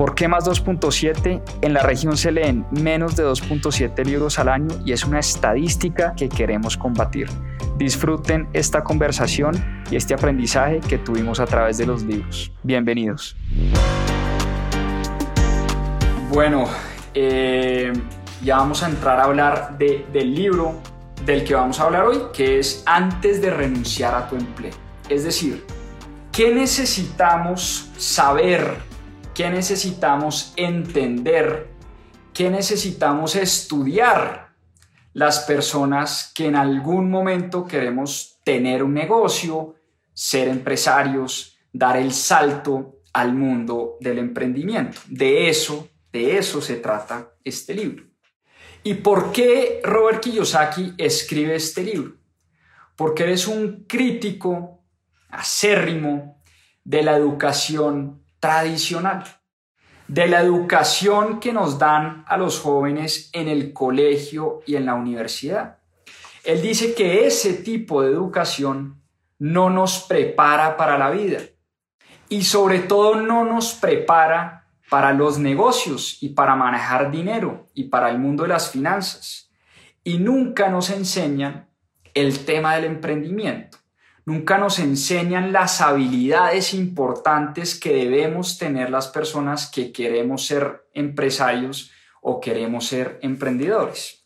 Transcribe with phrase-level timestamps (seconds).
[0.00, 1.42] ¿Por qué más 2.7?
[1.60, 6.14] En la región se leen menos de 2.7 libros al año y es una estadística
[6.16, 7.28] que queremos combatir.
[7.76, 12.50] Disfruten esta conversación y este aprendizaje que tuvimos a través de los libros.
[12.62, 13.36] Bienvenidos.
[16.30, 16.64] Bueno,
[17.12, 17.92] eh,
[18.42, 20.80] ya vamos a entrar a hablar del libro
[21.26, 24.72] del que vamos a hablar hoy, que es Antes de renunciar a tu empleo.
[25.10, 25.62] Es decir,
[26.32, 28.88] ¿qué necesitamos saber?
[29.34, 31.70] ¿Qué necesitamos entender?
[32.34, 34.50] ¿Qué necesitamos estudiar
[35.12, 39.74] las personas que en algún momento queremos tener un negocio,
[40.12, 45.00] ser empresarios, dar el salto al mundo del emprendimiento.
[45.08, 48.04] De eso, de eso se trata este libro.
[48.82, 52.16] ¿Y por qué Robert Kiyosaki escribe este libro?
[52.96, 54.84] Porque eres un crítico
[55.28, 56.42] acérrimo
[56.84, 59.24] de la educación tradicional
[60.08, 64.94] de la educación que nos dan a los jóvenes en el colegio y en la
[64.94, 65.78] universidad.
[66.42, 69.00] Él dice que ese tipo de educación
[69.38, 71.40] no nos prepara para la vida
[72.28, 78.10] y sobre todo no nos prepara para los negocios y para manejar dinero y para
[78.10, 79.50] el mundo de las finanzas.
[80.02, 81.68] Y nunca nos enseñan
[82.14, 83.78] el tema del emprendimiento.
[84.30, 91.90] Nunca nos enseñan las habilidades importantes que debemos tener las personas que queremos ser empresarios
[92.20, 94.24] o queremos ser emprendedores.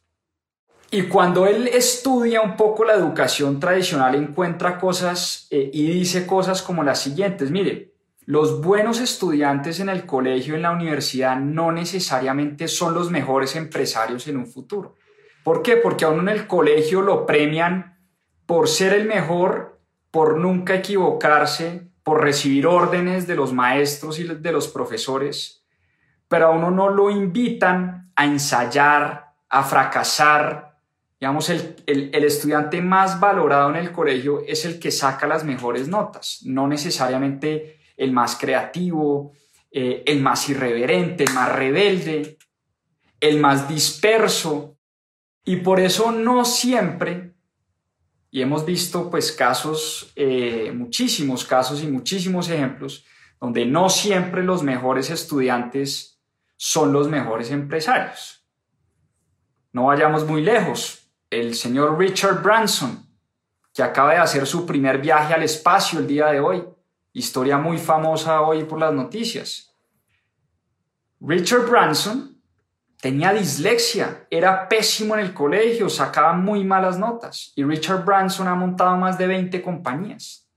[0.91, 6.60] Y cuando él estudia un poco la educación tradicional, encuentra cosas eh, y dice cosas
[6.60, 7.50] como las siguientes.
[7.50, 7.94] Mire,
[8.26, 14.28] los buenos estudiantes en el colegio, en la universidad, no necesariamente son los mejores empresarios
[14.28, 14.97] en un futuro.
[15.42, 15.78] ¿Por qué?
[15.78, 17.98] Porque a en el colegio lo premian
[18.44, 19.73] por ser el mejor
[20.14, 25.64] por nunca equivocarse, por recibir órdenes de los maestros y de los profesores,
[26.28, 30.78] pero a uno no lo invitan a ensayar, a fracasar.
[31.19, 36.42] Digamos, el, estudiante más valorado en el colegio es el que saca las mejores notas,
[36.44, 39.32] no necesariamente el más creativo,
[39.72, 42.38] eh, el más irreverente, el más rebelde,
[43.19, 44.76] el más disperso.
[45.44, 47.34] Y por eso no siempre
[48.34, 53.05] y hemos visto pues casos, eh, muchísimos casos y muchísimos ejemplos
[53.41, 56.21] donde no siempre los mejores estudiantes
[56.56, 58.45] son los mejores empresarios.
[59.71, 61.12] No vayamos muy lejos.
[61.31, 63.06] El señor Richard Branson,
[63.72, 66.65] que acaba de hacer su primer viaje al espacio el día de hoy,
[67.12, 69.72] historia muy famosa hoy por las noticias.
[71.21, 72.34] Richard Branson
[73.04, 78.54] Tenía dislexia, era pésimo en el colegio, sacaba muy malas notas y Richard Branson ha
[78.54, 80.48] montado más de 20 compañías.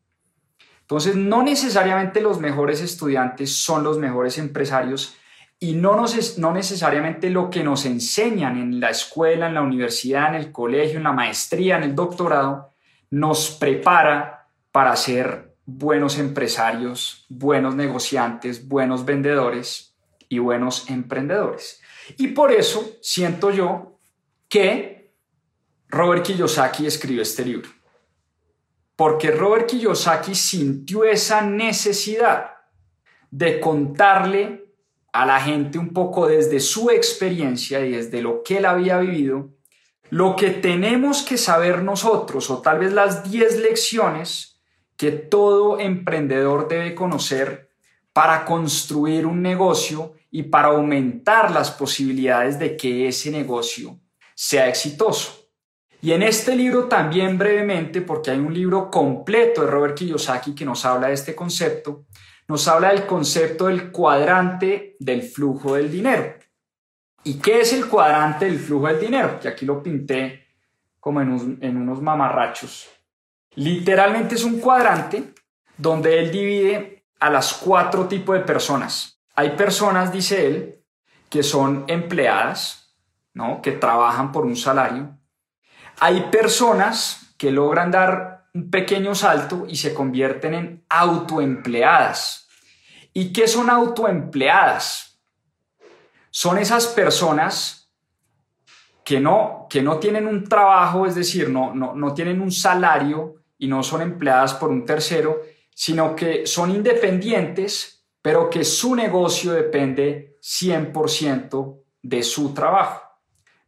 [0.79, 5.17] Entonces, no necesariamente los mejores estudiantes son los mejores empresarios
[5.59, 6.01] y no,
[6.37, 10.99] no necesariamente lo que nos enseñan en la escuela, en la universidad, en el colegio,
[10.99, 12.71] en la maestría, en el doctorado,
[13.09, 19.97] nos prepara para ser buenos empresarios, buenos negociantes, buenos vendedores
[20.29, 21.81] y buenos emprendedores.
[22.17, 23.99] Y por eso siento yo
[24.47, 25.13] que
[25.89, 27.69] Robert Kiyosaki escribió este libro.
[28.95, 32.51] Porque Robert Kiyosaki sintió esa necesidad
[33.29, 34.73] de contarle
[35.11, 39.49] a la gente un poco desde su experiencia y desde lo que él había vivido,
[40.09, 44.61] lo que tenemos que saber nosotros, o tal vez las 10 lecciones
[44.95, 47.69] que todo emprendedor debe conocer
[48.13, 53.99] para construir un negocio y para aumentar las posibilidades de que ese negocio
[54.35, 55.49] sea exitoso.
[55.99, 60.63] Y en este libro también brevemente, porque hay un libro completo de Robert Kiyosaki que
[60.63, 62.05] nos habla de este concepto,
[62.47, 66.35] nos habla del concepto del cuadrante del flujo del dinero.
[67.23, 69.39] ¿Y qué es el cuadrante del flujo del dinero?
[69.39, 70.49] Que aquí lo pinté
[70.99, 72.87] como en, en unos mamarrachos.
[73.55, 75.33] Literalmente es un cuadrante
[75.75, 79.16] donde él divide a las cuatro tipos de personas.
[79.37, 80.83] Hay personas, dice él,
[81.29, 82.97] que son empleadas,
[83.35, 83.61] ¿no?
[83.61, 85.15] que trabajan por un salario.
[85.99, 92.47] Hay personas que logran dar un pequeño salto y se convierten en autoempleadas.
[93.13, 95.21] ¿Y qué son autoempleadas?
[96.31, 97.91] Son esas personas
[99.05, 103.35] que no, que no tienen un trabajo, es decir, no, no, no tienen un salario
[103.59, 105.41] y no son empleadas por un tercero,
[105.75, 107.96] sino que son independientes,
[108.27, 113.01] pero que su negocio depende 100% de su trabajo.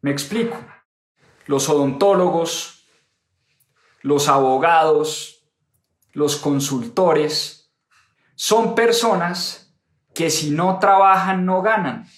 [0.01, 0.57] Me explico.
[1.45, 2.83] Los odontólogos,
[4.01, 5.45] los abogados,
[6.11, 7.71] los consultores,
[8.35, 9.73] son personas
[10.13, 12.09] que si no trabajan no ganan.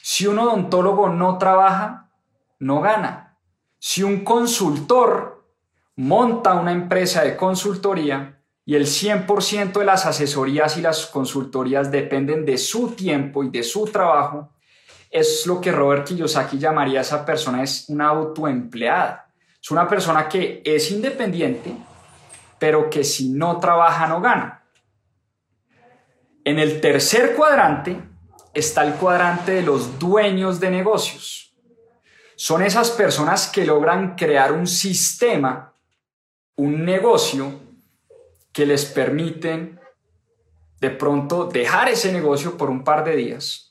[0.00, 2.10] Si un odontólogo no trabaja,
[2.58, 3.38] no gana.
[3.78, 5.46] Si un consultor
[5.94, 12.44] monta una empresa de consultoría y el 100% de las asesorías y las consultorías dependen
[12.44, 14.52] de su tiempo y de su trabajo,
[15.10, 19.32] es lo que Robert Kiyosaki llamaría a esa persona es una autoempleada.
[19.60, 21.74] Es una persona que es independiente,
[22.58, 24.62] pero que si no trabaja no gana.
[26.44, 28.00] En el tercer cuadrante
[28.54, 31.54] está el cuadrante de los dueños de negocios.
[32.36, 35.74] Son esas personas que logran crear un sistema,
[36.56, 37.69] un negocio
[38.52, 39.80] que les permiten
[40.80, 43.70] de pronto dejar ese negocio por un par de días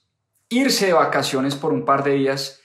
[0.50, 2.62] irse de vacaciones por un par de días,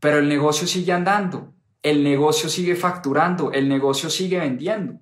[0.00, 5.00] pero el negocio sigue andando, el negocio sigue facturando, el negocio sigue vendiendo.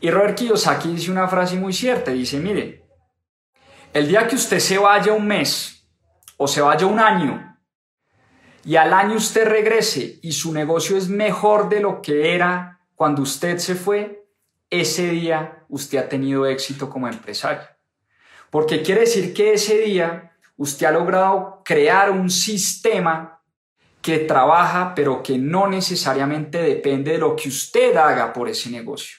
[0.00, 2.86] Y Robert Kiyosaki dice una frase muy cierta, dice, mire,
[3.92, 5.86] el día que usted se vaya un mes
[6.38, 7.56] o se vaya un año
[8.64, 13.22] y al año usted regrese y su negocio es mejor de lo que era cuando
[13.22, 14.26] usted se fue,
[14.70, 17.62] ese día usted ha tenido éxito como empresario.
[18.50, 23.40] Porque quiere decir que ese día usted ha logrado crear un sistema
[24.02, 29.16] que trabaja, pero que no necesariamente depende de lo que usted haga por ese negocio,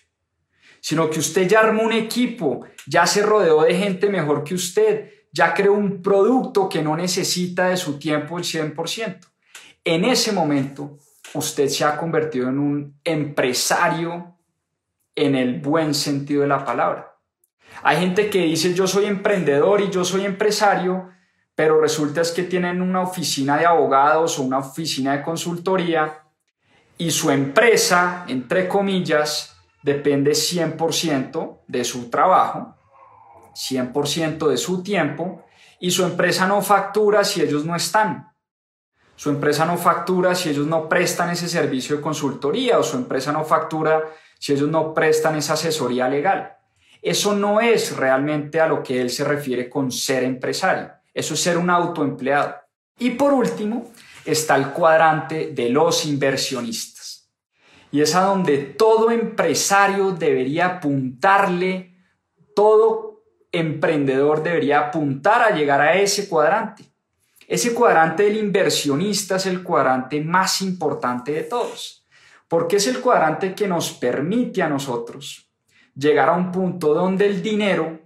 [0.79, 5.09] sino que usted ya armó un equipo, ya se rodeó de gente mejor que usted,
[5.31, 9.19] ya creó un producto que no necesita de su tiempo el 100%.
[9.83, 10.99] En ese momento,
[11.33, 14.37] usted se ha convertido en un empresario
[15.15, 17.15] en el buen sentido de la palabra.
[17.81, 21.09] Hay gente que dice yo soy emprendedor y yo soy empresario,
[21.55, 26.23] pero resulta es que tienen una oficina de abogados o una oficina de consultoría
[26.97, 32.75] y su empresa, entre comillas, depende 100% de su trabajo,
[33.53, 35.43] 100% de su tiempo
[35.79, 38.31] y su empresa no factura si ellos no están.
[39.15, 43.31] Su empresa no factura si ellos no prestan ese servicio de consultoría o su empresa
[43.31, 44.03] no factura
[44.43, 46.57] si ellos no prestan esa asesoría legal.
[47.01, 50.91] Eso no es realmente a lo que él se refiere con ser empresario.
[51.13, 52.53] Eso es ser un autoempleado.
[52.99, 53.93] Y por último,
[54.25, 57.31] está el cuadrante de los inversionistas.
[57.89, 61.95] Y es a donde todo empresario debería apuntarle,
[62.53, 66.83] todo emprendedor debería apuntar a llegar a ese cuadrante.
[67.47, 72.02] Ese cuadrante del inversionista es el cuadrante más importante de todos,
[72.53, 75.51] porque es el cuadrante que nos permite a nosotros
[75.95, 78.01] llegar a un punto donde el dinero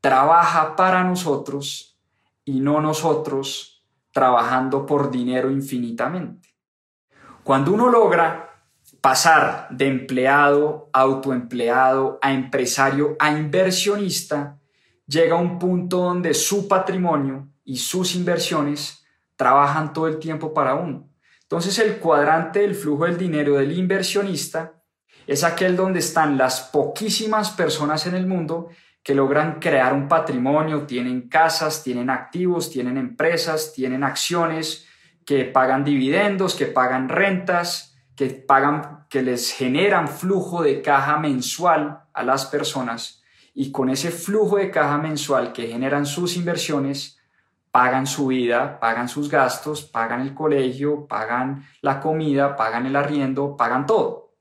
[0.00, 2.00] trabaja para nosotros
[2.42, 6.48] y no nosotros trabajando por dinero infinitamente.
[7.44, 8.64] Cuando uno logra
[9.02, 14.58] pasar de empleado, autoempleado, a empresario, a inversionista,
[15.06, 19.04] llega a un punto donde su patrimonio y sus inversiones
[19.36, 21.11] trabajan todo el tiempo para uno.
[21.52, 24.82] Entonces el cuadrante del flujo del dinero del inversionista
[25.26, 28.70] es aquel donde están las poquísimas personas en el mundo
[29.02, 34.86] que logran crear un patrimonio, tienen casas, tienen activos, tienen empresas, tienen acciones,
[35.26, 42.04] que pagan dividendos, que pagan rentas, que pagan, que les generan flujo de caja mensual
[42.14, 43.22] a las personas.
[43.52, 47.18] Y con ese flujo de caja mensual que generan sus inversiones,
[47.72, 53.56] pagan su vida, pagan sus gastos, pagan el colegio, pagan la comida, pagan el arriendo,
[53.56, 54.34] pagan todo.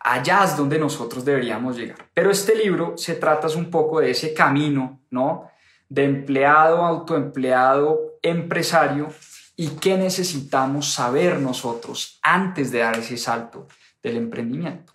[0.00, 1.98] Allá es donde nosotros deberíamos llegar.
[2.14, 5.50] Pero este libro se trata un poco de ese camino, ¿no?
[5.88, 9.08] De empleado, autoempleado, empresario
[9.54, 13.68] y qué necesitamos saber nosotros antes de dar ese salto
[14.02, 14.94] del emprendimiento.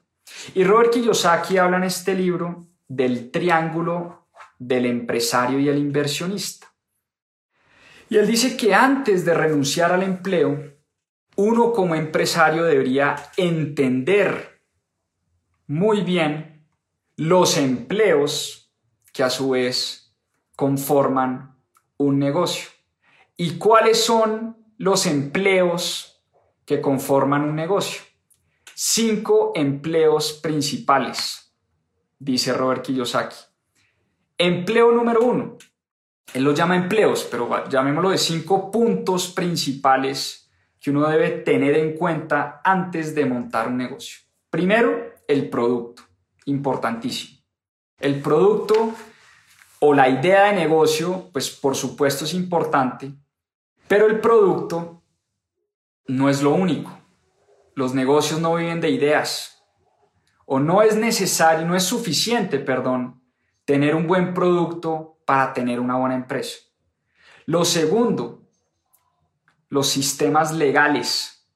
[0.55, 6.70] Y Robert Kiyosaki habla en este libro del triángulo del empresario y el inversionista.
[8.11, 10.75] Y él dice que antes de renunciar al empleo,
[11.37, 14.61] uno como empresario debería entender
[15.65, 16.67] muy bien
[17.15, 18.69] los empleos
[19.13, 20.13] que a su vez
[20.57, 21.55] conforman
[21.95, 22.69] un negocio.
[23.37, 26.21] ¿Y cuáles son los empleos
[26.65, 28.01] que conforman un negocio?
[28.75, 31.55] Cinco empleos principales,
[32.19, 33.37] dice Robert Kiyosaki.
[34.37, 35.57] Empleo número uno.
[36.33, 41.95] Él lo llama empleos, pero llamémoslo de cinco puntos principales que uno debe tener en
[41.95, 44.19] cuenta antes de montar un negocio.
[44.49, 46.03] Primero, el producto.
[46.45, 47.41] Importantísimo.
[47.99, 48.93] El producto
[49.79, 53.13] o la idea de negocio, pues por supuesto es importante,
[53.87, 55.03] pero el producto
[56.07, 56.97] no es lo único.
[57.75, 59.63] Los negocios no viven de ideas.
[60.45, 63.23] O no es necesario, no es suficiente, perdón,
[63.65, 66.59] tener un buen producto para tener una buena empresa.
[67.45, 68.49] Lo segundo,
[69.69, 71.47] los sistemas legales.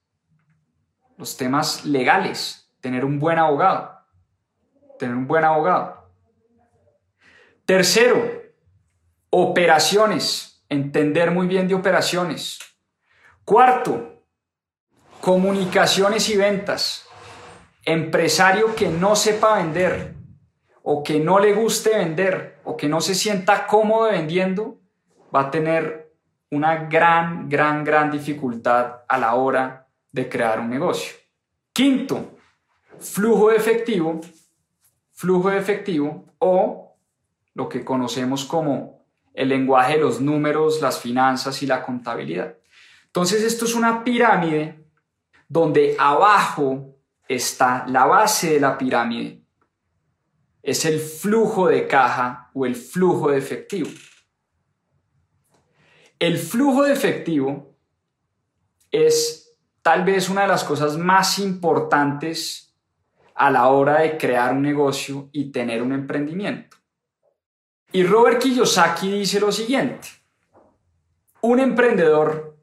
[1.18, 2.72] Los temas legales.
[2.80, 4.00] Tener un buen abogado.
[4.98, 6.10] Tener un buen abogado.
[7.66, 8.44] Tercero,
[9.30, 10.66] operaciones.
[10.70, 12.60] Entender muy bien de operaciones.
[13.44, 14.24] Cuarto,
[15.20, 17.06] comunicaciones y ventas.
[17.84, 20.16] Empresario que no sepa vender
[20.88, 24.80] o que no le guste vender o que no se sienta cómodo vendiendo,
[25.36, 26.14] va a tener
[26.52, 31.16] una gran, gran, gran dificultad a la hora de crear un negocio.
[31.74, 32.38] Quinto,
[33.00, 34.22] flujo de efectivo,
[35.12, 36.96] flujo de efectivo o
[37.56, 42.58] lo que conocemos como el lenguaje de los números, las finanzas y la contabilidad.
[43.08, 44.86] Entonces esto es una pirámide
[45.50, 46.96] donde abajo
[47.28, 49.45] está la base de la pirámide.
[50.66, 53.88] Es el flujo de caja o el flujo de efectivo.
[56.18, 57.78] El flujo de efectivo
[58.90, 62.76] es tal vez una de las cosas más importantes
[63.36, 66.78] a la hora de crear un negocio y tener un emprendimiento.
[67.92, 70.08] Y Robert Kiyosaki dice lo siguiente,
[71.42, 72.58] un emprendedor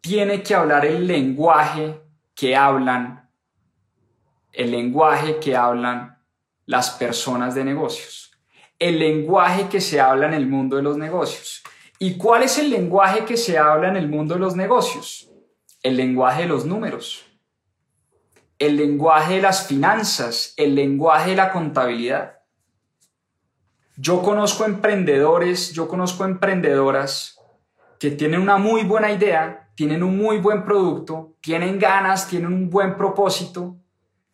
[0.00, 2.00] tiene que hablar el lenguaje
[2.34, 3.30] que hablan,
[4.50, 6.13] el lenguaje que hablan
[6.66, 8.32] las personas de negocios,
[8.78, 11.62] el lenguaje que se habla en el mundo de los negocios.
[11.98, 15.30] ¿Y cuál es el lenguaje que se habla en el mundo de los negocios?
[15.82, 17.24] El lenguaje de los números,
[18.58, 22.40] el lenguaje de las finanzas, el lenguaje de la contabilidad.
[23.96, 27.38] Yo conozco emprendedores, yo conozco emprendedoras
[27.98, 32.70] que tienen una muy buena idea, tienen un muy buen producto, tienen ganas, tienen un
[32.70, 33.76] buen propósito,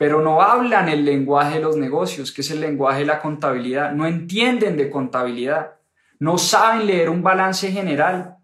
[0.01, 3.93] pero no hablan el lenguaje de los negocios, que es el lenguaje de la contabilidad,
[3.93, 5.75] no entienden de contabilidad
[6.21, 8.37] no saben leer un balance general,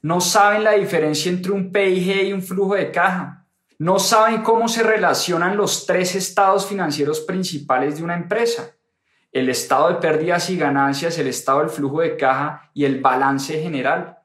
[0.00, 3.44] no saben la diferencia entre un PIG y un flujo de caja,
[3.78, 8.70] no saben cómo se relacionan los tres estados financieros principales de una empresa,
[9.32, 13.60] el estado de pérdidas y ganancias, el estado del flujo de caja y el balance
[13.60, 14.18] general.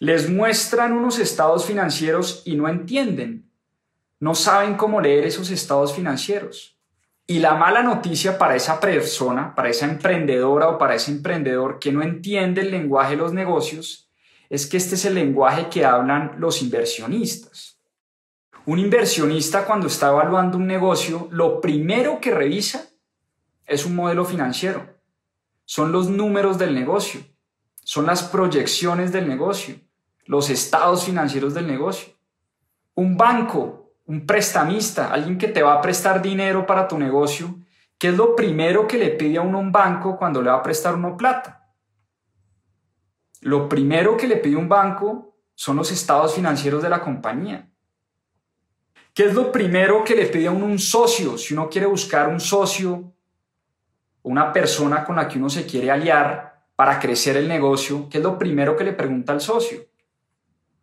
[0.00, 3.43] Les muestran unos estados financieros y no entienden,
[4.20, 6.78] no saben cómo leer esos estados financieros.
[7.26, 11.90] Y la mala noticia para esa persona, para esa emprendedora o para ese emprendedor que
[11.90, 14.10] no entiende el lenguaje de los negocios,
[14.50, 17.80] es que este es el lenguaje que hablan los inversionistas.
[18.66, 22.88] Un inversionista cuando está evaluando un negocio, lo primero que revisa
[23.66, 24.86] es un modelo financiero.
[25.64, 27.20] Son los números del negocio,
[27.82, 29.76] son las proyecciones del negocio,
[30.26, 32.14] los estados financieros del negocio.
[32.94, 37.56] Un banco un prestamista, alguien que te va a prestar dinero para tu negocio,
[37.98, 40.62] ¿qué es lo primero que le pide a uno un banco cuando le va a
[40.62, 41.72] prestar uno plata?
[43.40, 47.70] Lo primero que le pide un banco son los estados financieros de la compañía.
[49.14, 51.38] ¿Qué es lo primero que le pide a uno un socio?
[51.38, 53.12] Si uno quiere buscar un socio,
[54.22, 58.24] una persona con la que uno se quiere aliar para crecer el negocio, ¿qué es
[58.24, 59.86] lo primero que le pregunta al socio?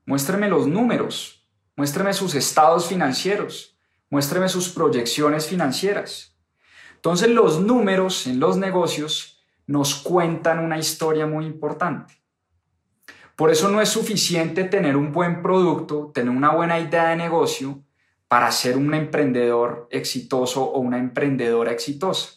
[0.05, 1.40] Muéstrame los números,
[1.75, 3.77] Muéstreme sus estados financieros,
[4.09, 6.37] muéstreme sus proyecciones financieras.
[6.95, 12.21] Entonces los números en los negocios nos cuentan una historia muy importante.
[13.35, 17.81] Por eso no es suficiente tener un buen producto, tener una buena idea de negocio
[18.27, 22.33] para ser un emprendedor exitoso o una emprendedora exitosa.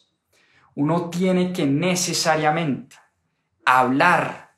[0.74, 2.96] Uno tiene que necesariamente
[3.64, 4.56] hablar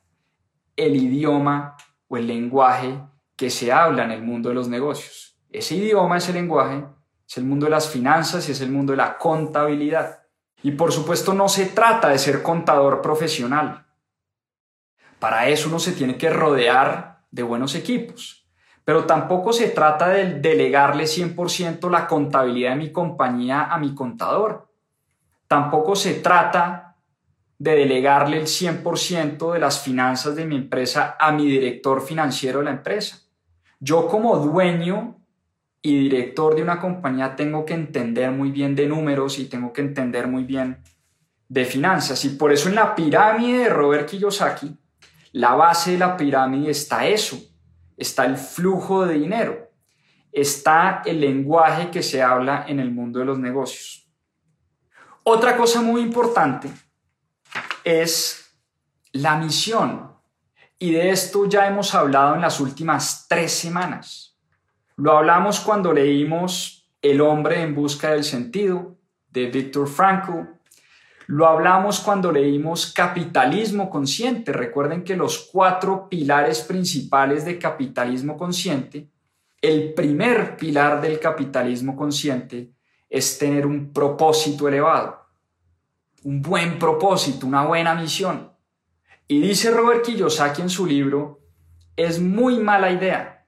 [0.76, 1.76] el idioma
[2.08, 3.00] o el lenguaje
[3.36, 5.38] que se habla en el mundo de los negocios.
[5.50, 6.84] Ese idioma, ese lenguaje,
[7.28, 10.22] es el mundo de las finanzas y es el mundo de la contabilidad.
[10.62, 13.86] Y por supuesto no se trata de ser contador profesional.
[15.18, 18.46] Para eso uno se tiene que rodear de buenos equipos.
[18.84, 24.68] Pero tampoco se trata de delegarle 100% la contabilidad de mi compañía a mi contador.
[25.48, 26.96] Tampoco se trata
[27.58, 32.66] de delegarle el 100% de las finanzas de mi empresa a mi director financiero de
[32.66, 33.25] la empresa.
[33.78, 35.16] Yo como dueño
[35.82, 39.82] y director de una compañía tengo que entender muy bien de números y tengo que
[39.82, 40.82] entender muy bien
[41.48, 42.24] de finanzas.
[42.24, 44.76] Y por eso en la pirámide de Robert Kiyosaki,
[45.32, 47.38] la base de la pirámide está eso,
[47.96, 49.70] está el flujo de dinero,
[50.32, 54.10] está el lenguaje que se habla en el mundo de los negocios.
[55.22, 56.70] Otra cosa muy importante
[57.84, 58.56] es
[59.12, 60.15] la misión.
[60.78, 64.36] Y de esto ya hemos hablado en las últimas tres semanas.
[64.96, 68.96] Lo hablamos cuando leímos El hombre en busca del sentido
[69.30, 70.50] de Viktor Frankl.
[71.28, 74.52] Lo hablamos cuando leímos Capitalismo Consciente.
[74.52, 79.08] Recuerden que los cuatro pilares principales de capitalismo consciente,
[79.62, 82.70] el primer pilar del capitalismo consciente
[83.08, 85.26] es tener un propósito elevado,
[86.24, 88.55] un buen propósito, una buena misión.
[89.28, 91.40] Y dice Robert Kiyosaki en su libro,
[91.96, 93.46] es muy mala idea,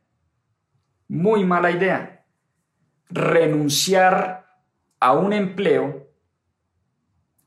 [1.06, 2.26] muy mala idea,
[3.10, 4.46] renunciar
[4.98, 6.08] a un empleo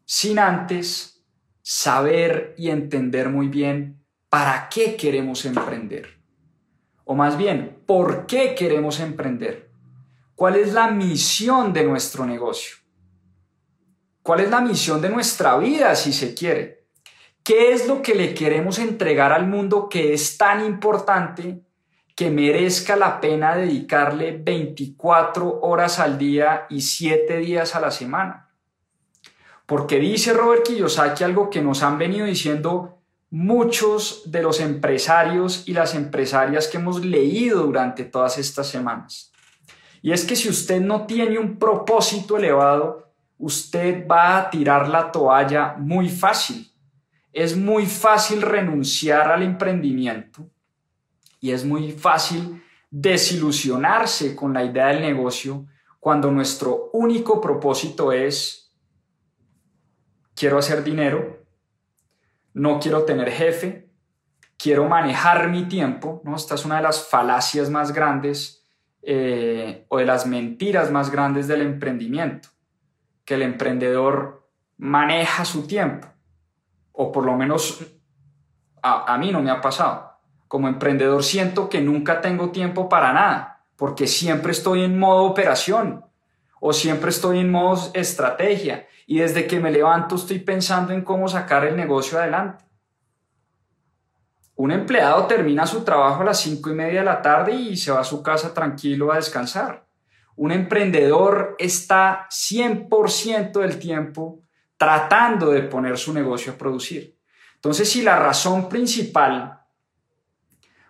[0.06, 1.26] sin antes
[1.62, 6.22] saber y entender muy bien para qué queremos emprender.
[7.04, 9.70] O más bien, ¿por qué queremos emprender?
[10.36, 12.78] ¿Cuál es la misión de nuestro negocio?
[14.24, 16.81] ¿Cuál es la misión de nuestra vida, si se quiere?
[17.44, 21.64] ¿Qué es lo que le queremos entregar al mundo que es tan importante
[22.16, 28.50] que merezca la pena dedicarle 24 horas al día y 7 días a la semana?
[29.66, 33.00] Porque dice Robert Kiyosaki algo que nos han venido diciendo
[33.32, 39.32] muchos de los empresarios y las empresarias que hemos leído durante todas estas semanas.
[40.04, 45.12] Y es que si usted no tiene un propósito elevado, usted va a tirar la
[45.12, 46.71] toalla muy fácil
[47.34, 50.50] es muy fácil renunciar al emprendimiento
[51.40, 55.66] y es muy fácil desilusionarse con la idea del negocio
[56.00, 58.74] cuando nuestro único propósito es
[60.36, 61.46] quiero hacer dinero,
[62.54, 63.90] no quiero tener jefe,
[64.58, 66.36] quiero manejar mi tiempo, ¿no?
[66.36, 68.66] Esta es una de las falacias más grandes
[69.04, 72.50] eh, o de las mentiras más grandes del emprendimiento,
[73.24, 76.12] que el emprendedor maneja su tiempo
[77.02, 77.84] o por lo menos
[78.84, 80.20] a, mí no me ha pasado.
[80.48, 86.06] Como emprendedor siento que nunca tengo tiempo para nada, porque siempre estoy en modo operación
[86.60, 91.28] o siempre estoy en modo estrategia y desde que me levanto estoy pensando en cómo
[91.28, 92.66] sacar el negocio adelante.
[94.56, 97.92] Un empleado termina su trabajo a las cinco y media de la tarde y se
[97.92, 99.88] va a su casa tranquilo a descansar.
[100.36, 104.42] Un emprendedor está 100% del tiempo
[104.82, 107.16] tratando de poner su negocio a producir.
[107.54, 109.62] Entonces, si la razón principal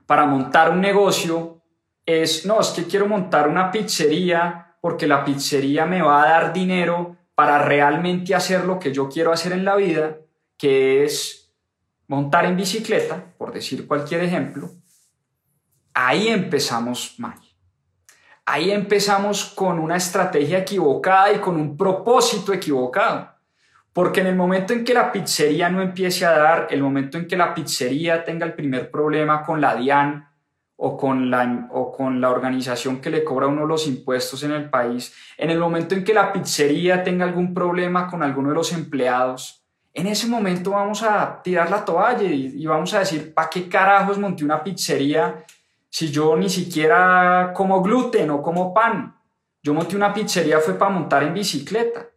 [0.06, 1.62] para montar un negocio
[2.06, 6.54] es, no, es que quiero montar una pizzería porque la pizzería me va a dar
[6.54, 10.20] dinero para realmente hacer lo que yo quiero hacer en la vida,
[10.58, 11.54] que es
[12.08, 14.70] montar en bicicleta, por decir cualquier ejemplo,
[15.94, 17.42] ahí empezamos mal.
[18.46, 23.41] Ahí empezamos con una estrategia equivocada y con un propósito equivocado.
[23.94, 27.28] Porque en el momento en que la pizzería no empiece a dar, el momento en
[27.28, 30.28] que la pizzería tenga el primer problema con la DIAN
[30.78, 34.70] o con la, o con la organización que le cobra uno los impuestos en el
[34.70, 38.72] país, en el momento en que la pizzería tenga algún problema con alguno de los
[38.74, 39.62] empleados,
[39.94, 43.68] en ese momento vamos a tirar la toalla y, y vamos a decir, ¿para qué
[43.68, 45.44] carajos monté una pizzería
[45.90, 49.16] si yo ni siquiera como gluten o como pan?
[49.62, 52.08] Yo monté una pizzería fue para montar en bicicleta.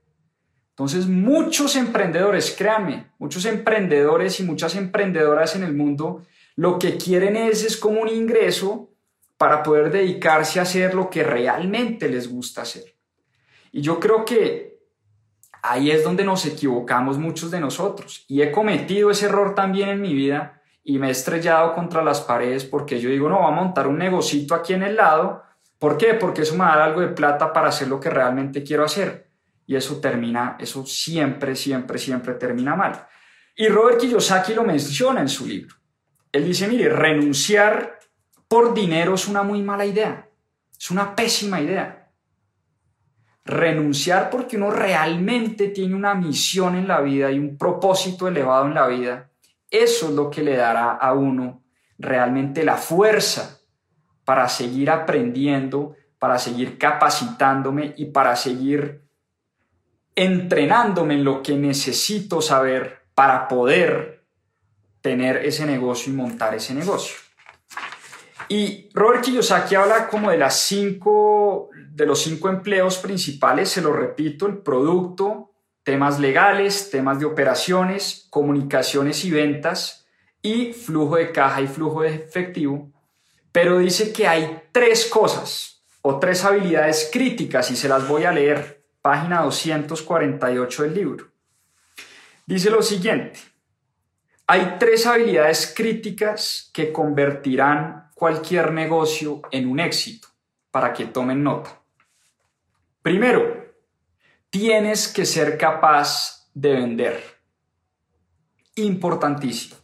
[0.75, 6.23] Entonces, muchos emprendedores, créanme, muchos emprendedores y muchas emprendedoras en el mundo,
[6.57, 8.91] lo que quieren es, es como un ingreso
[9.37, 12.97] para poder dedicarse a hacer lo que realmente les gusta hacer.
[13.71, 14.81] Y yo creo que
[15.63, 18.25] ahí es donde nos equivocamos muchos de nosotros.
[18.27, 22.21] Y he cometido ese error también en mi vida y me he estrellado contra las
[22.21, 25.45] paredes porque yo digo, no, voy a montar un negocito aquí en el lado.
[25.79, 26.15] ¿Por qué?
[26.15, 28.85] Porque eso me va a dar algo de plata para hacer lo que realmente quiero
[28.85, 29.24] hacer
[29.67, 33.07] y eso termina, eso siempre, siempre, siempre termina mal.
[33.57, 35.75] Y Robert Kiyosaki lo menciona en su libro.
[36.33, 37.99] Él dice, mire, renunciar
[38.49, 40.29] por dinero es una muy mala idea,
[40.79, 42.11] es una pésima idea.
[43.45, 48.75] Renunciar porque uno realmente tiene una misión en la vida y un propósito elevado en
[48.75, 49.31] la vida,
[49.71, 51.63] eso es lo que le dará a uno
[51.99, 53.61] realmente la fuerza
[54.25, 59.04] para seguir aprendiendo, para seguir capacitándome y para seguir
[60.15, 64.25] entrenándome en lo que necesito saber para poder
[65.01, 67.17] tener ese negocio y montar ese negocio.
[68.49, 73.93] Y Robert Kiyosaki habla como de las cinco, de los cinco empleos principales, se lo
[73.93, 80.07] repito, el producto, temas legales, temas de operaciones, comunicaciones y ventas
[80.43, 82.91] y flujo de caja y flujo de efectivo.
[83.53, 88.33] Pero dice que hay tres cosas o tres habilidades críticas y se las voy a
[88.33, 91.31] leer página 248 del libro.
[92.47, 93.39] Dice lo siguiente,
[94.47, 100.29] hay tres habilidades críticas que convertirán cualquier negocio en un éxito,
[100.71, 101.83] para que tomen nota.
[103.03, 103.75] Primero,
[104.49, 107.23] tienes que ser capaz de vender.
[108.77, 109.77] Importantísimo.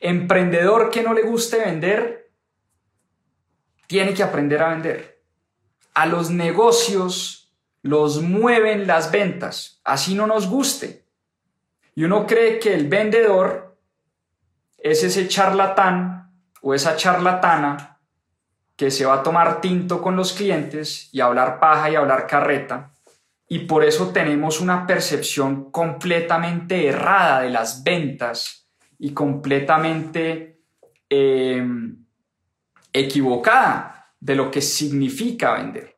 [0.00, 2.32] Emprendedor que no le guste vender,
[3.86, 5.22] tiene que aprender a vender.
[5.92, 7.43] A los negocios
[7.84, 11.04] los mueven las ventas, así no nos guste.
[11.94, 13.76] Y uno cree que el vendedor
[14.78, 18.00] es ese charlatán o esa charlatana
[18.74, 22.90] que se va a tomar tinto con los clientes y hablar paja y hablar carreta.
[23.48, 28.66] Y por eso tenemos una percepción completamente errada de las ventas
[28.98, 30.62] y completamente
[31.10, 32.02] em,
[32.94, 35.93] equivocada de lo que significa vender.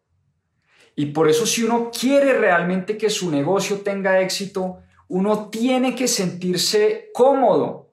[0.99, 4.79] Y por eso si uno quiere realmente que su negocio tenga éxito,
[5.09, 7.93] uno tiene que sentirse cómodo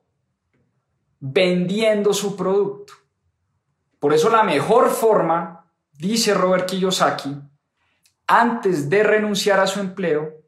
[1.19, 2.93] vendiendo su producto.
[3.99, 7.35] Por eso la mejor forma, dice Robert Kiyosaki,
[8.25, 10.41] antes de renunciar a su empleo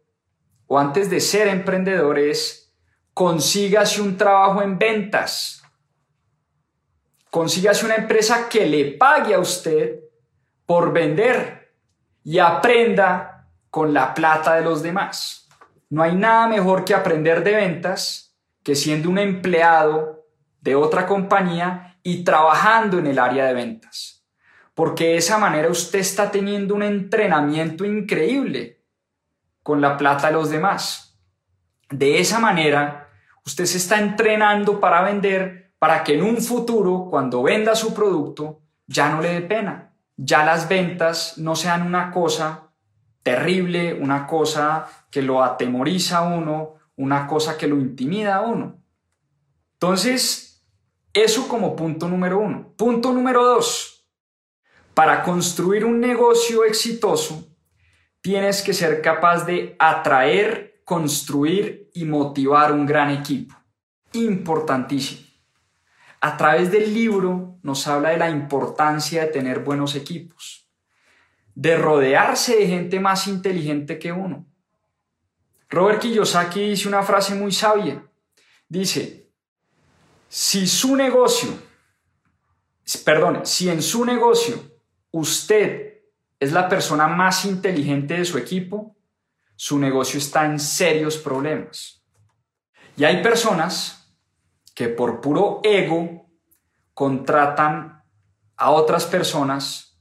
[0.66, 2.74] o antes de ser emprendedor es
[3.14, 5.62] consígase un trabajo en ventas.
[7.30, 10.00] Consígase una empresa que le pague a usted
[10.66, 11.65] por vender
[12.26, 15.48] y aprenda con la plata de los demás.
[15.90, 20.26] No hay nada mejor que aprender de ventas que siendo un empleado
[20.60, 24.26] de otra compañía y trabajando en el área de ventas.
[24.74, 28.84] Porque de esa manera usted está teniendo un entrenamiento increíble
[29.62, 31.18] con la plata de los demás.
[31.90, 33.10] De esa manera,
[33.46, 38.62] usted se está entrenando para vender para que en un futuro, cuando venda su producto,
[38.88, 39.95] ya no le dé pena.
[40.18, 42.72] Ya las ventas no sean una cosa
[43.24, 48.82] terrible, una cosa que lo atemoriza a uno, una cosa que lo intimida a uno.
[49.74, 50.64] Entonces,
[51.14, 52.74] eso como punto número uno.
[52.78, 54.06] Punto número dos,
[54.94, 57.48] para construir un negocio exitoso,
[58.22, 63.56] tienes que ser capaz de atraer, construir y motivar un gran equipo.
[64.14, 65.25] Importantísimo.
[66.22, 70.66] A través del libro nos habla de la importancia de tener buenos equipos
[71.56, 74.46] de rodearse de gente más inteligente que uno.
[75.70, 78.06] Robert Kiyosaki dice una frase muy sabia.
[78.68, 79.30] Dice,
[80.28, 81.50] si su negocio,
[83.04, 84.62] perdón, si en su negocio
[85.12, 86.02] usted
[86.40, 88.96] es la persona más inteligente de su equipo,
[89.56, 92.04] su negocio está en serios problemas.
[92.98, 93.95] Y hay personas
[94.76, 96.30] que por puro ego
[96.94, 98.04] contratan
[98.56, 100.00] a otras personas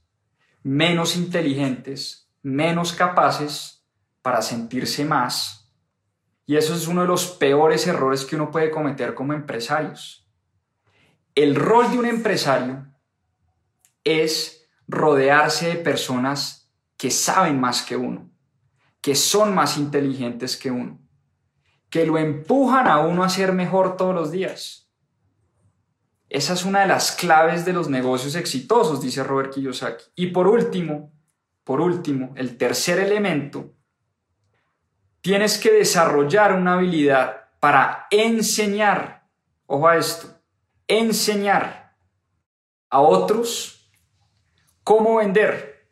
[0.61, 3.85] menos inteligentes, menos capaces
[4.21, 5.71] para sentirse más.
[6.45, 10.27] Y eso es uno de los peores errores que uno puede cometer como empresarios.
[11.33, 12.85] El rol de un empresario
[14.03, 18.29] es rodearse de personas que saben más que uno,
[19.01, 20.99] que son más inteligentes que uno,
[21.95, 24.85] que lo empujan a uno a ser mejor todos los días
[26.35, 30.03] esa es una de las claves de los negocios exitosos, dice Robert Kiyosaki.
[30.15, 31.13] Y por último,
[31.63, 33.73] por último, el tercer elemento,
[35.21, 39.29] tienes que desarrollar una habilidad para enseñar,
[39.65, 40.27] ojo a esto,
[40.87, 41.95] enseñar
[42.89, 43.89] a otros
[44.83, 45.87] cómo vender,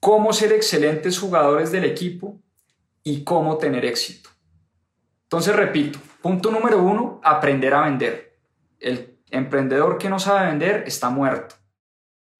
[0.00, 2.38] cómo ser excelentes jugadores del equipo
[3.02, 4.27] y cómo tener éxito.
[5.28, 8.40] Entonces, repito, punto número uno, aprender a vender.
[8.80, 11.54] El Emprendedor que no sabe vender está muerto.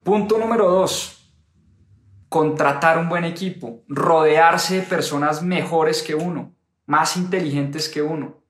[0.02, 1.34] Punto número dos.
[2.30, 6.54] Contratar un buen equipo, rodearse de personas mejores que uno,
[6.86, 8.42] más inteligentes que uno.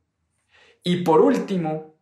[0.85, 1.97] Y por último,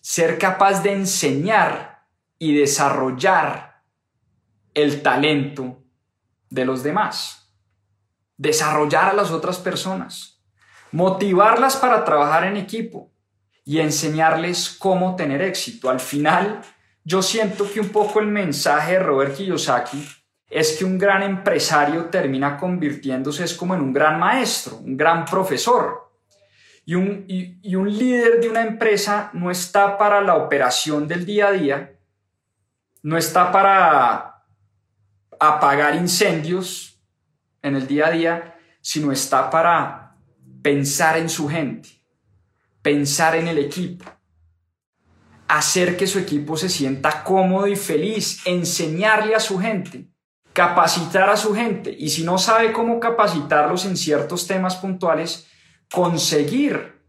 [0.00, 2.06] ser capaz de enseñar
[2.38, 3.82] y desarrollar
[4.72, 5.82] el talento
[6.48, 7.52] de los demás.
[8.38, 10.35] Desarrollar a las otras personas.
[10.92, 13.10] Motivarlas para trabajar en equipo
[13.64, 15.90] y enseñarles cómo tener éxito.
[15.90, 16.62] Al final,
[17.04, 20.06] yo siento que un poco el mensaje de Robert Kiyosaki
[20.48, 25.24] es que un gran empresario termina convirtiéndose es como en un gran maestro, un gran
[25.24, 26.12] profesor.
[26.84, 31.48] Y un, y un líder de una empresa no está para la operación del día
[31.48, 31.96] a día,
[33.02, 34.44] no está para
[35.40, 37.00] apagar incendios
[37.62, 40.05] en el día a día, sino está para
[40.66, 41.96] pensar en su gente
[42.82, 44.04] pensar en el equipo,
[45.48, 50.08] hacer que su equipo se sienta cómodo y feliz, enseñarle a su gente
[50.52, 55.48] capacitar a su gente y si no sabe cómo capacitarlos en ciertos temas puntuales,
[55.92, 57.00] conseguir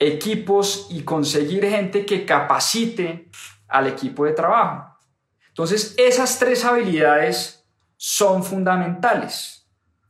[0.00, 3.30] equipos y conseguir gente que capacite
[3.68, 4.96] al equipo de trabajo.
[5.48, 7.64] Entonces, esas tres habilidades
[7.96, 9.68] son fundamentales,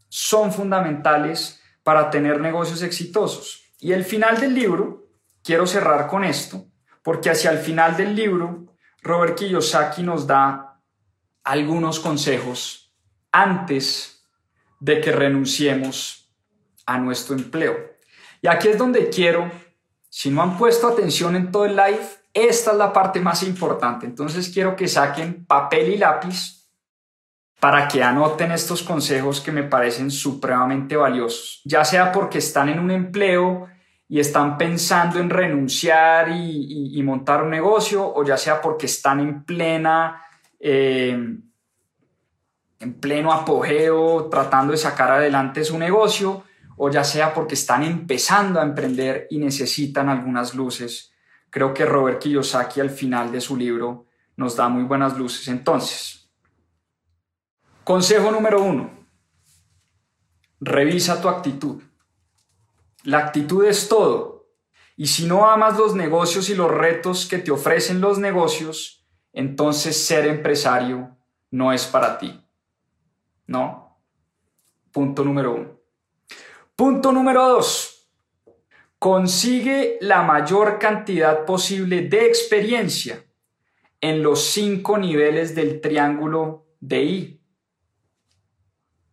[0.08, 3.72] son fundamentales para tener negocios exitosos.
[3.80, 5.08] Y el final del libro,
[5.42, 6.66] quiero cerrar con esto,
[7.02, 8.66] porque hacia el final del libro,
[9.00, 10.82] Robert Kiyosaki nos da
[11.44, 12.94] algunos consejos
[13.32, 14.22] antes
[14.78, 16.30] de que renunciemos
[16.84, 17.74] a nuestro empleo.
[18.42, 19.50] Y aquí es donde quiero,
[20.10, 24.04] si no han puesto atención en todo el live, esta es la parte más importante.
[24.04, 26.57] Entonces quiero que saquen papel y lápiz
[27.60, 32.78] para que anoten estos consejos que me parecen supremamente valiosos, ya sea porque están en
[32.78, 33.68] un empleo
[34.08, 39.44] y están pensando en renunciar y, montar un negocio, o ya sea porque están en
[39.44, 40.22] plena,
[40.58, 41.36] eh,
[42.80, 46.44] en pleno apogeo, tratando de sacar adelante su negocio,
[46.76, 51.12] o ya sea porque están empezando a emprender y necesitan algunas luces.
[51.50, 55.48] Creo que Robert Kiyosaki al final de su libro nos da muy buenas luces.
[55.48, 56.17] Entonces,
[57.88, 58.90] consejo número uno,
[60.60, 61.82] revisa tu actitud.
[63.04, 64.50] La actitud es todo.
[64.94, 69.96] Y si no amas los negocios y los retos que te ofrecen los negocios, entonces
[70.04, 71.16] ser empresario
[71.50, 72.38] no es para ti.
[73.46, 73.98] ¿No?
[74.92, 75.80] Punto número uno.
[76.76, 78.10] Punto número dos.
[78.98, 83.24] Consigue la mayor cantidad posible de experiencia
[84.02, 87.37] en los cinco niveles del triángulo de I.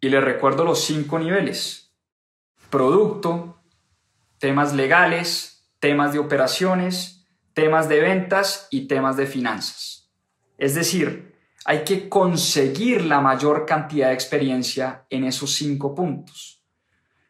[0.06, 1.91] Y le recuerdo los cinco niveles.
[2.70, 3.58] Producto,
[4.38, 10.12] temas legales, temas de operaciones, temas de ventas y temas de finanzas.
[10.60, 11.34] Es decir,
[11.65, 16.63] hay que conseguir la mayor cantidad de experiencia en esos cinco puntos.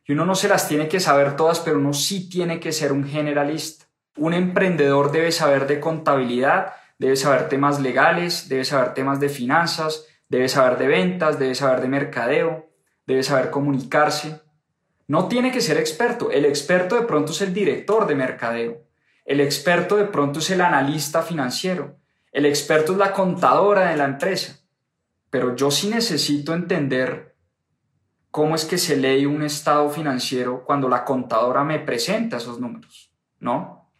[0.06, 2.92] Y uno no se las tiene que saber todas, pero uno sí tiene que ser
[2.92, 3.86] un generalista.
[4.18, 10.08] Un emprendedor debe saber de contabilidad, debe saber temas legales, debe saber temas de finanzas,
[10.28, 12.65] debe saber de ventas, debe saber de mercadeo,
[13.06, 14.42] debe saber comunicarse,
[15.08, 16.32] no tiene que ser experto.
[16.32, 18.84] El experto de pronto es el director de mercadeo.
[19.24, 21.98] El experto de pronto es el analista financiero.
[22.32, 24.60] El experto es la contadora de la empresa.
[25.30, 27.36] Pero yo sí necesito entender
[28.32, 33.12] cómo es que se lee un estado financiero cuando la contadora me presenta esos números,
[33.40, 33.92] ¿no?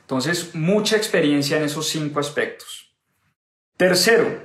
[0.00, 2.94] Entonces, mucha experiencia en esos cinco aspectos.
[3.76, 4.44] Tercero,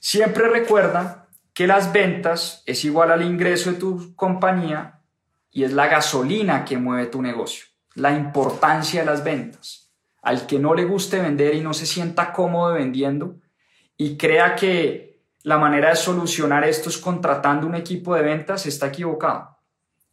[0.00, 1.19] siempre recuerda
[1.54, 5.00] que las ventas es igual al ingreso de tu compañía
[5.50, 9.92] y es la gasolina que mueve tu negocio, la importancia de las ventas.
[10.22, 13.36] Al que no le guste vender y no se sienta cómodo vendiendo
[13.96, 18.88] y crea que la manera de solucionar esto es contratando un equipo de ventas, está
[18.88, 19.56] equivocado.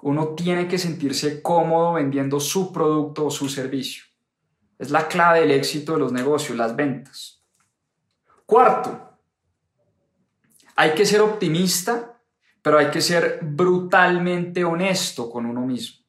[0.02, 4.04] Uno tiene que sentirse cómodo vendiendo su producto o su servicio.
[4.80, 7.41] Es la clave del éxito de los negocios, las ventas.
[8.45, 9.07] Cuarto,
[10.78, 12.18] hay que ser optimista
[12.68, 16.04] pero hay que ser brutalmente honesto con uno mismo.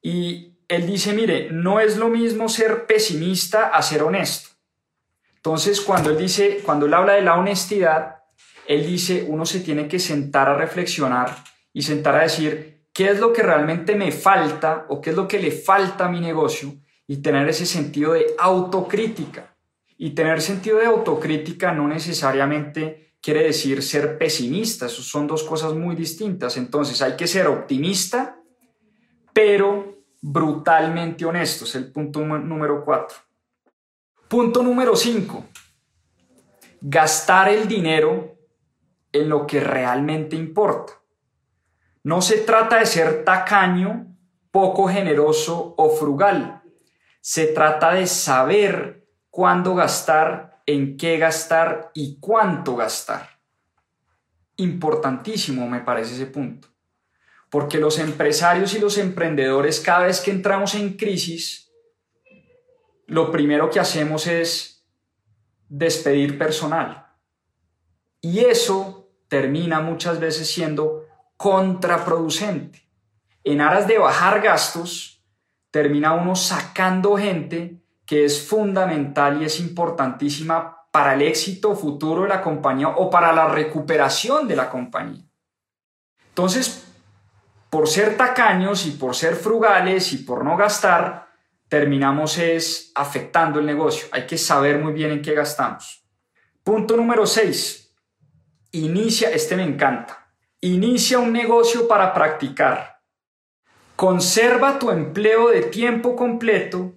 [0.00, 4.50] Y él dice, mire, no es lo mismo ser pesimista a ser honesto.
[5.34, 8.18] Entonces, cuando él dice, cuando él habla de la honestidad,
[8.68, 11.34] él dice, uno se tiene que sentar a reflexionar
[11.72, 15.26] y sentar a decir, ¿qué es lo que realmente me falta o qué es lo
[15.26, 16.72] que le falta a mi negocio?
[17.08, 19.56] Y tener ese sentido de autocrítica.
[19.98, 24.88] Y tener sentido de autocrítica no necesariamente quiere decir ser pesimista.
[24.88, 26.56] son dos cosas muy distintas.
[26.56, 28.36] Entonces hay que ser optimista,
[29.32, 31.64] pero brutalmente honesto.
[31.64, 33.16] Es el punto número cuatro.
[34.28, 35.44] Punto número cinco.
[36.80, 38.36] Gastar el dinero
[39.12, 40.94] en lo que realmente importa.
[42.02, 44.16] No se trata de ser tacaño,
[44.50, 46.62] poco generoso o frugal.
[47.20, 53.28] Se trata de saber cuándo gastar en qué gastar y cuánto gastar.
[54.56, 56.68] Importantísimo me parece ese punto.
[57.50, 61.70] Porque los empresarios y los emprendedores, cada vez que entramos en crisis,
[63.06, 64.86] lo primero que hacemos es
[65.68, 67.06] despedir personal.
[68.20, 72.88] Y eso termina muchas veces siendo contraproducente.
[73.44, 75.24] En aras de bajar gastos,
[75.70, 77.81] termina uno sacando gente
[78.12, 83.32] que es fundamental y es importantísima para el éxito futuro de la compañía o para
[83.32, 85.24] la recuperación de la compañía.
[86.28, 86.86] Entonces,
[87.70, 91.30] por ser tacaños y por ser frugales y por no gastar,
[91.70, 94.08] terminamos es afectando el negocio.
[94.12, 96.04] Hay que saber muy bien en qué gastamos.
[96.62, 97.96] Punto número 6.
[98.72, 103.00] inicia, este me encanta, inicia un negocio para practicar.
[103.96, 106.92] Conserva tu empleo de tiempo completo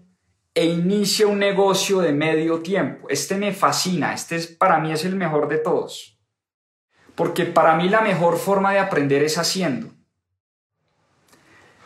[0.56, 3.08] e inicia un negocio de medio tiempo.
[3.10, 6.18] Este me fascina, este es, para mí es el mejor de todos.
[7.14, 9.92] Porque para mí la mejor forma de aprender es haciendo.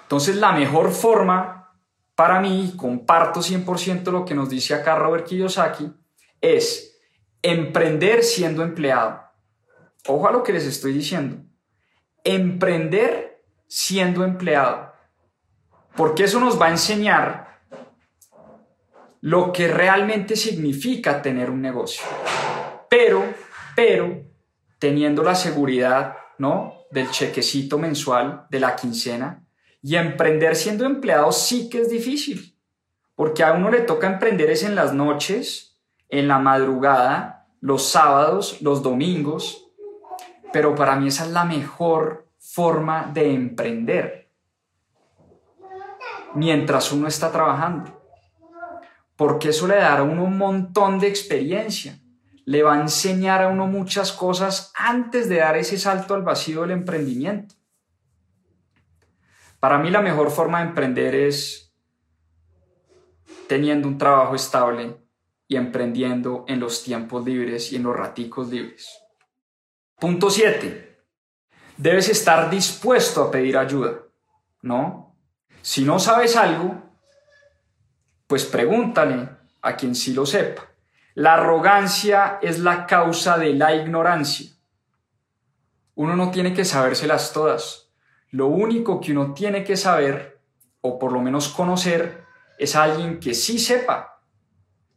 [0.03, 1.59] Entonces la mejor forma
[2.15, 5.91] para mí, comparto 100% lo que nos dice acá Robert Kiyosaki,
[6.39, 6.99] es
[7.41, 9.23] emprender siendo empleado.
[10.07, 11.43] Ojo a lo que les estoy diciendo.
[12.23, 14.93] Emprender siendo empleado.
[15.95, 17.48] Porque eso nos va a enseñar
[19.21, 22.03] lo que realmente significa tener un negocio.
[22.89, 23.23] Pero,
[23.75, 24.23] pero,
[24.79, 26.73] teniendo la seguridad, ¿no?
[26.91, 29.45] Del chequecito mensual, de la quincena.
[29.81, 32.57] Y emprender siendo empleado sí que es difícil.
[33.15, 35.77] Porque a uno le toca emprender es en las noches,
[36.07, 39.69] en la madrugada, los sábados, los domingos.
[40.53, 44.31] Pero para mí esa es la mejor forma de emprender.
[46.33, 47.98] Mientras uno está trabajando.
[49.19, 51.99] Porque eso le dará a uno un montón de experiencia.
[52.45, 56.61] Le va a enseñar a uno muchas cosas antes de dar ese salto al vacío
[56.61, 57.53] del emprendimiento.
[59.59, 61.75] Para mí la mejor forma de emprender es
[63.49, 64.95] teniendo un trabajo estable
[65.49, 69.01] y emprendiendo en los tiempos libres y en los raticos libres.
[69.99, 70.97] Punto 7.
[71.75, 73.99] Debes estar dispuesto a pedir ayuda,
[74.61, 75.13] ¿no?
[75.61, 76.88] Si no sabes algo,
[78.29, 79.27] pues pregúntale
[79.63, 80.67] a quien sí lo sepa.
[81.15, 84.51] La arrogancia es la causa de la ignorancia.
[85.95, 87.89] Uno no tiene que sabérselas todas.
[88.29, 90.39] Lo único que uno tiene que saber,
[90.81, 92.23] o por lo menos conocer,
[92.59, 94.19] es alguien que sí sepa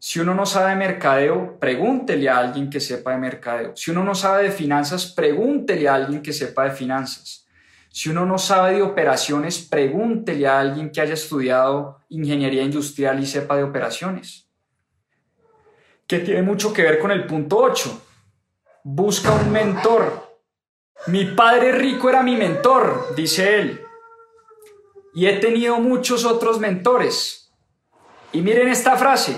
[0.04, 3.76] si uno no sabe de mercadeo, pregúntele a alguien que sepa de mercadeo.
[3.76, 7.41] Si uno no sabe de finanzas, pregúntele a alguien que sepa de finanzas.
[7.92, 13.26] Si uno no sabe de operaciones, pregúntele a alguien que haya estudiado ingeniería industrial y
[13.26, 14.48] sepa de operaciones.
[16.06, 18.02] Que tiene mucho que ver con el punto 8.
[18.82, 20.26] Busca un mentor.
[21.08, 23.82] Mi padre rico era mi mentor, dice él.
[25.12, 27.52] Y he tenido muchos otros mentores.
[28.32, 29.36] Y miren esta frase.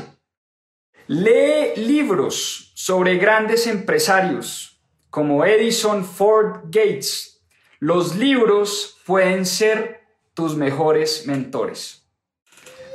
[1.09, 7.34] Lee libros sobre grandes empresarios como Edison, Ford, Gates.
[7.85, 12.09] Los libros pueden ser tus mejores mentores.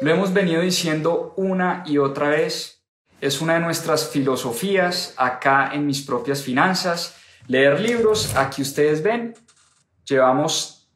[0.02, 2.84] Lo hemos venido diciendo una y otra vez.
[3.22, 7.16] Es una de nuestras filosofías acá en mis propias finanzas.
[7.46, 9.36] Leer libros, aquí ustedes ven,
[10.06, 10.90] llevamos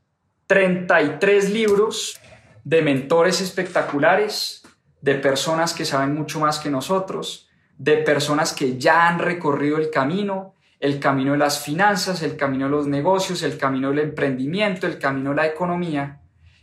[0.47, 2.19] 33 libros
[2.63, 4.63] de mentores espectaculares
[5.01, 9.91] de personas que saben mucho más que nosotros, de personas que ya han recorrido el
[9.91, 10.52] camino,
[10.83, 14.99] el camino de las finanzas, el camino de los negocios, el camino del emprendimiento, el
[14.99, 16.19] camino de la economía.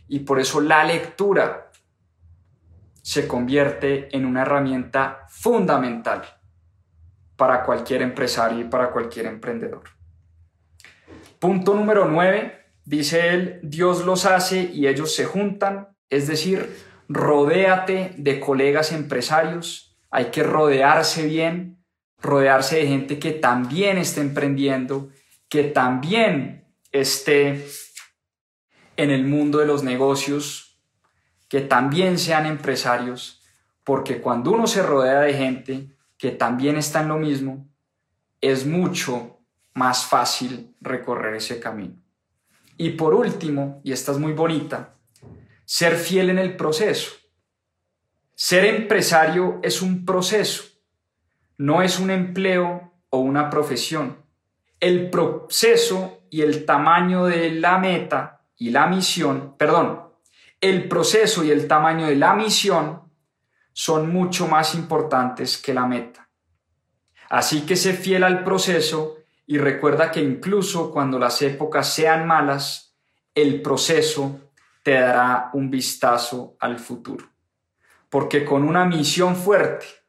[0.07, 1.71] Y por eso la lectura
[3.01, 6.21] se convierte en una herramienta fundamental
[7.35, 9.81] para cualquier empresario y para cualquier emprendedor.
[11.39, 16.77] Punto número 9, dice él, Dios los hace y ellos se juntan, es decir,
[17.09, 21.80] rodéate de colegas empresarios, hay que rodearse bien,
[22.21, 25.09] rodearse de gente que también esté emprendiendo,
[25.49, 27.65] que también esté
[28.97, 30.79] en el mundo de los negocios,
[31.49, 33.41] que también sean empresarios,
[33.83, 37.67] porque cuando uno se rodea de gente que también está en lo mismo,
[38.39, 39.39] es mucho
[39.73, 42.01] más fácil recorrer ese camino.
[42.77, 44.95] Y por último, y esta es muy bonita,
[45.65, 47.11] ser fiel en el proceso.
[48.35, 50.63] Ser empresario es un proceso,
[51.61, 54.25] no es un empleo o una profesión.
[54.79, 60.09] El proceso y el tamaño de la meta y la misión, perdón,
[60.59, 63.03] el proceso y el tamaño de la misión
[63.73, 66.27] son mucho más importantes que la meta.
[67.29, 72.97] Así que sé fiel al proceso y recuerda que incluso cuando las épocas sean malas,
[73.35, 77.29] el proceso te dará un vistazo al futuro.
[78.09, 80.00] Porque con una misión fuerte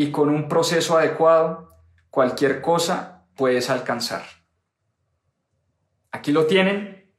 [0.00, 1.68] y con un proceso adecuado,
[2.08, 4.22] cualquier cosa puedes alcanzar.
[6.10, 7.12] Aquí lo tienen,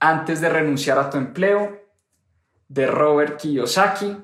[0.00, 1.80] antes de renunciar a tu empleo,
[2.66, 4.16] de Robert Kiyosaki,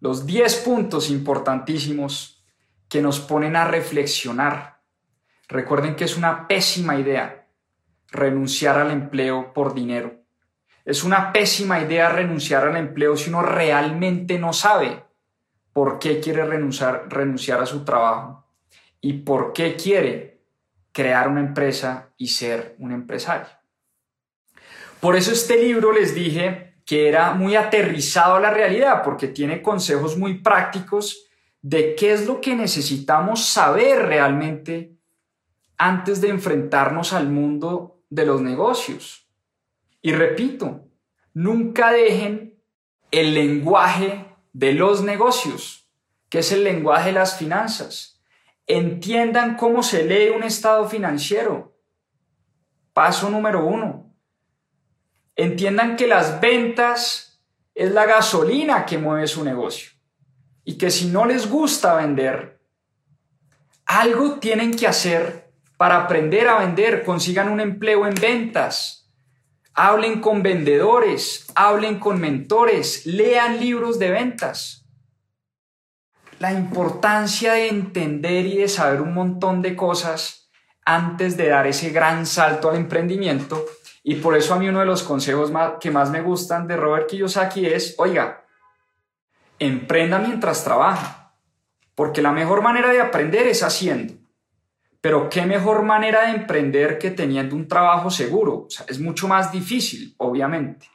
[0.00, 2.42] los 10 puntos importantísimos
[2.88, 4.80] que nos ponen a reflexionar.
[5.48, 7.46] Recuerden que es una pésima idea
[8.10, 10.22] renunciar al empleo por dinero.
[10.86, 15.07] Es una pésima idea renunciar al empleo si uno realmente no sabe
[15.72, 18.46] por qué quiere renunciar, renunciar a su trabajo
[19.00, 20.42] y por qué quiere
[20.92, 23.46] crear una empresa y ser un empresario.
[25.00, 29.62] Por eso este libro les dije que era muy aterrizado a la realidad, porque tiene
[29.62, 31.28] consejos muy prácticos
[31.62, 34.96] de qué es lo que necesitamos saber realmente
[35.76, 39.28] antes de enfrentarnos al mundo de los negocios.
[40.00, 40.88] Y repito,
[41.34, 42.58] nunca dejen
[43.10, 45.88] el lenguaje de los negocios,
[46.28, 48.20] que es el lenguaje de las finanzas.
[48.66, 51.76] Entiendan cómo se lee un estado financiero.
[52.92, 54.14] Paso número uno.
[55.36, 57.40] Entiendan que las ventas
[57.74, 59.92] es la gasolina que mueve su negocio
[60.64, 62.60] y que si no les gusta vender,
[63.86, 69.07] algo tienen que hacer para aprender a vender, consigan un empleo en ventas,
[69.78, 74.84] hablen con vendedores, hablen con mentores, lean libros de ventas.
[76.40, 80.50] La importancia de entender y de saber un montón de cosas
[80.84, 83.64] antes de dar ese gran salto al emprendimiento.
[84.02, 87.08] Y por eso a mí uno de los consejos que más me gustan de Robert
[87.08, 88.44] Kiyosaki es, oiga,
[89.60, 91.34] emprenda mientras trabaja,
[91.94, 94.14] porque la mejor manera de aprender es haciendo.
[95.00, 98.66] Pero qué mejor manera de emprender que teniendo un trabajo seguro.
[98.88, 100.90] Es mucho más difícil, obviamente.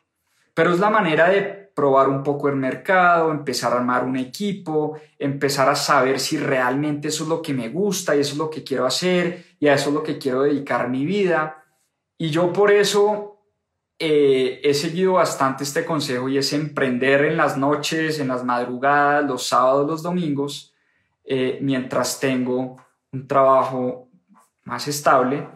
[0.54, 1.42] Pero es la manera de
[1.74, 7.08] probar un poco el mercado, empezar a armar un equipo, empezar a saber si realmente
[7.08, 9.74] eso es lo que me gusta y eso es lo que quiero hacer y a
[9.74, 11.64] eso es lo que quiero dedicar mi vida.
[12.18, 13.40] Y yo por eso
[13.98, 19.26] eh, he seguido bastante este consejo y es emprender en las noches, en las madrugadas,
[19.26, 20.74] los sábados, los domingos,
[21.24, 22.83] eh, mientras tengo
[23.14, 24.10] un trabajo
[24.66, 25.48] más estable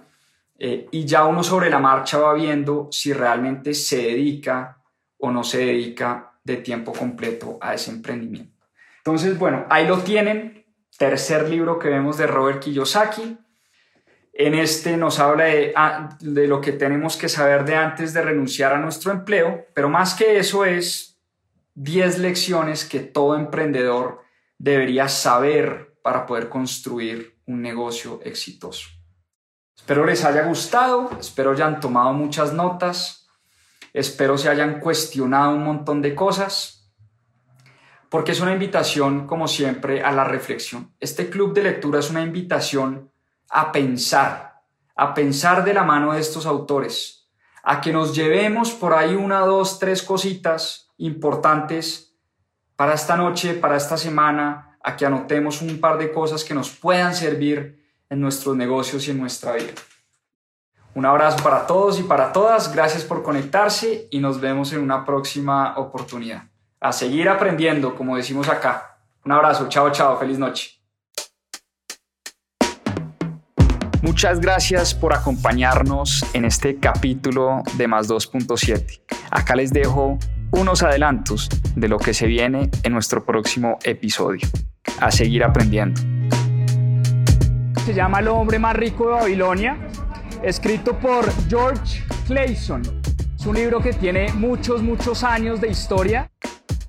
[0.59, 4.77] eh, y ya uno sobre la marcha va viendo si realmente se dedica
[5.17, 8.65] o no se dedica de tiempo completo a ese emprendimiento.
[8.99, 10.65] Entonces, bueno, ahí lo tienen,
[10.97, 13.37] tercer libro que vemos de Robert Kiyosaki.
[14.33, 15.45] En este nos habla
[15.75, 19.89] ah, de, lo que tenemos que saber de antes de renunciar a nuestro empleo, pero
[19.89, 21.19] más que eso es
[21.75, 24.21] 10 lecciones que todo emprendedor
[24.57, 28.89] debería saber para poder construir un negocio exitoso.
[29.75, 33.27] Espero les haya gustado, espero hayan tomado muchas notas,
[33.93, 36.91] espero se hayan cuestionado un montón de cosas,
[38.09, 40.93] porque es una invitación, como siempre, a la reflexión.
[40.99, 43.11] Este club de lectura es una invitación
[43.49, 44.61] a pensar,
[44.95, 47.29] a pensar de la mano de estos autores,
[47.63, 52.15] a que nos llevemos por ahí una, dos, tres cositas importantes
[52.75, 56.69] para esta noche, para esta semana, a que anotemos un par de cosas que nos
[56.69, 59.73] puedan servir en nuestros negocios y en nuestra vida.
[60.95, 65.05] Un abrazo para todos y para todas, gracias por conectarse y nos vemos en una
[65.05, 66.45] próxima oportunidad.
[66.79, 68.97] A seguir aprendiendo, como decimos acá.
[69.23, 70.71] Un abrazo, chao, chao, feliz noche.
[74.01, 79.01] Muchas gracias por acompañarnos en este capítulo de Más 2.7.
[79.29, 80.17] Acá les dejo
[80.51, 84.47] unos adelantos de lo que se viene en nuestro próximo episodio.
[84.99, 86.01] A seguir aprendiendo.
[87.85, 89.77] Se llama El hombre más rico de Babilonia,
[90.43, 92.81] escrito por George Clayson.
[93.37, 96.31] Es un libro que tiene muchos, muchos años de historia.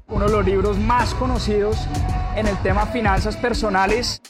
[0.09, 1.87] Uno de los libros más conocidos
[2.35, 4.23] en el tema finanzas personales